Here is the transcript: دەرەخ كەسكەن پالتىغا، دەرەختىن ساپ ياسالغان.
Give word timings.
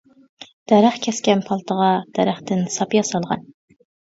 دەرەخ 0.71 0.95
كەسكەن 1.03 1.45
پالتىغا، 1.49 1.91
دەرەختىن 2.17 2.67
ساپ 2.79 2.99
ياسالغان. 2.99 3.49